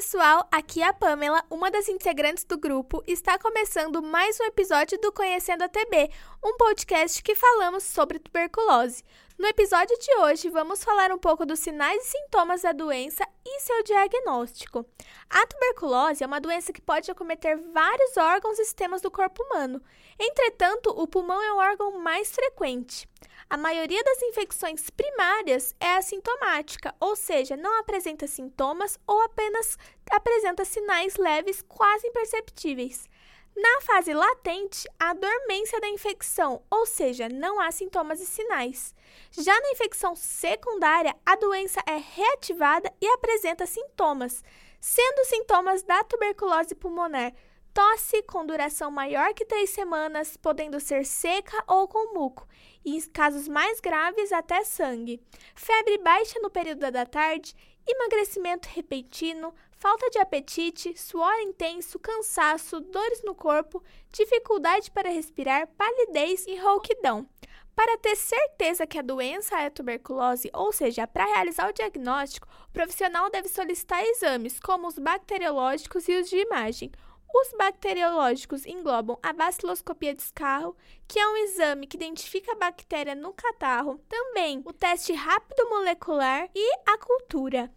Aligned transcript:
pessoal, 0.00 0.48
aqui 0.50 0.80
é 0.80 0.86
a 0.86 0.94
Pamela, 0.94 1.44
uma 1.50 1.70
das 1.70 1.86
integrantes 1.86 2.42
do 2.44 2.56
grupo, 2.56 3.04
está 3.06 3.38
começando 3.38 4.02
mais 4.02 4.40
um 4.40 4.44
episódio 4.44 4.98
do 4.98 5.12
Conhecendo 5.12 5.62
a 5.62 5.68
TB, 5.68 6.10
um 6.42 6.56
podcast 6.56 7.22
que 7.22 7.34
falamos 7.34 7.82
sobre 7.82 8.18
tuberculose. 8.18 9.04
No 9.38 9.46
episódio 9.46 9.94
de 9.98 10.16
hoje, 10.20 10.48
vamos 10.48 10.82
falar 10.82 11.12
um 11.12 11.18
pouco 11.18 11.44
dos 11.44 11.60
sinais 11.60 12.02
e 12.02 12.12
sintomas 12.12 12.62
da 12.62 12.72
doença 12.72 13.28
e 13.44 13.60
seu 13.60 13.82
diagnóstico. 13.82 14.86
A 15.28 15.46
tuberculose 15.46 16.24
é 16.24 16.26
uma 16.26 16.40
doença 16.40 16.72
que 16.72 16.80
pode 16.80 17.10
acometer 17.10 17.58
vários 17.58 18.16
órgãos 18.16 18.58
e 18.58 18.64
sistemas 18.64 19.02
do 19.02 19.10
corpo 19.10 19.42
humano. 19.42 19.82
Entretanto, 20.18 20.94
o 20.96 21.06
pulmão 21.06 21.42
é 21.42 21.52
o 21.52 21.58
órgão 21.58 21.98
mais 21.98 22.30
frequente. 22.30 23.06
A 23.50 23.56
maioria 23.56 24.00
das 24.04 24.22
infecções 24.22 24.88
primárias 24.90 25.74
é 25.80 25.96
assintomática, 25.96 26.94
ou 27.00 27.16
seja, 27.16 27.56
não 27.56 27.80
apresenta 27.80 28.28
sintomas 28.28 28.96
ou 29.04 29.20
apenas 29.22 29.76
apresenta 30.08 30.64
sinais 30.64 31.16
leves 31.16 31.60
quase 31.62 32.06
imperceptíveis. 32.06 33.08
Na 33.56 33.80
fase 33.80 34.14
latente, 34.14 34.88
há 35.00 35.12
dormência 35.14 35.80
da 35.80 35.88
infecção, 35.88 36.62
ou 36.70 36.86
seja, 36.86 37.28
não 37.28 37.58
há 37.58 37.72
sintomas 37.72 38.20
e 38.20 38.26
sinais. 38.26 38.94
Já 39.32 39.60
na 39.60 39.70
infecção 39.72 40.14
secundária, 40.14 41.12
a 41.26 41.34
doença 41.34 41.80
é 41.88 41.96
reativada 41.96 42.88
e 43.00 43.06
apresenta 43.08 43.66
sintomas, 43.66 44.44
sendo 44.80 45.24
sintomas 45.24 45.82
da 45.82 46.04
tuberculose 46.04 46.76
pulmonar 46.76 47.34
tosse 47.72 48.22
com 48.22 48.44
duração 48.44 48.90
maior 48.90 49.32
que 49.34 49.44
três 49.44 49.70
semanas, 49.70 50.36
podendo 50.36 50.80
ser 50.80 51.04
seca 51.04 51.62
ou 51.66 51.86
com 51.86 52.14
muco, 52.14 52.46
e 52.84 52.96
em 52.96 53.00
casos 53.10 53.48
mais 53.48 53.80
graves 53.80 54.32
até 54.32 54.64
sangue, 54.64 55.20
febre 55.54 55.98
baixa 55.98 56.38
no 56.40 56.50
período 56.50 56.90
da 56.90 57.06
tarde, 57.06 57.54
emagrecimento 57.86 58.68
repentino, 58.68 59.54
falta 59.72 60.10
de 60.10 60.18
apetite, 60.18 60.96
suor 60.98 61.34
intenso, 61.40 61.98
cansaço, 61.98 62.80
dores 62.80 63.22
no 63.24 63.34
corpo, 63.34 63.82
dificuldade 64.12 64.90
para 64.90 65.10
respirar, 65.10 65.66
palidez 65.68 66.46
e 66.46 66.56
rouquidão. 66.56 67.26
Para 67.74 67.96
ter 67.96 68.14
certeza 68.14 68.86
que 68.86 68.98
a 68.98 69.02
doença 69.02 69.58
é 69.58 69.70
tuberculose, 69.70 70.50
ou 70.52 70.70
seja, 70.70 71.06
para 71.06 71.24
realizar 71.24 71.68
o 71.68 71.72
diagnóstico, 71.72 72.46
o 72.68 72.72
profissional 72.72 73.30
deve 73.30 73.48
solicitar 73.48 74.04
exames 74.04 74.60
como 74.60 74.86
os 74.86 74.98
bacteriológicos 74.98 76.06
e 76.08 76.20
os 76.20 76.28
de 76.28 76.36
imagem. 76.36 76.92
Os 77.32 77.52
bacteriológicos 77.56 78.66
englobam 78.66 79.18
a 79.22 79.32
baciloscopia 79.32 80.12
de 80.14 80.22
escarro, 80.22 80.76
que 81.06 81.18
é 81.18 81.26
um 81.26 81.36
exame 81.36 81.86
que 81.86 81.96
identifica 81.96 82.52
a 82.52 82.56
bactéria 82.56 83.14
no 83.14 83.32
catarro, 83.32 83.98
também 84.08 84.60
o 84.64 84.72
teste 84.72 85.12
rápido 85.12 85.68
molecular 85.68 86.50
e 86.54 86.74
a 86.86 86.98
cultura. 86.98 87.70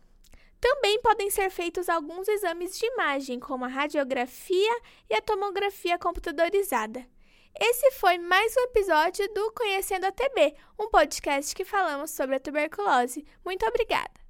Também 0.60 1.00
podem 1.02 1.30
ser 1.30 1.50
feitos 1.50 1.88
alguns 1.88 2.28
exames 2.28 2.80
de 2.80 2.86
imagem, 2.86 3.40
como 3.40 3.66
a 3.66 3.68
radiografia 3.68 4.82
e 5.10 5.14
a 5.14 5.22
tomografia 5.22 6.00
computadorizada. 6.00 7.06
Esse 7.60 7.92
foi 7.92 8.18
mais 8.18 8.56
um 8.58 8.62
episódio 8.62 9.32
do 9.34 9.52
Conhecendo 9.52 10.08
a 10.08 10.12
TB, 10.12 10.56
um 10.80 10.90
podcast 10.90 11.54
que 11.54 11.64
falamos 11.64 12.10
sobre 12.12 12.38
a 12.38 12.40
tuberculose. 12.40 13.24
Muito 13.46 13.64
obrigada! 13.68 14.24